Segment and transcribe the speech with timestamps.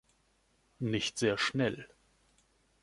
[0.79, 1.87] Nicht sehr schnell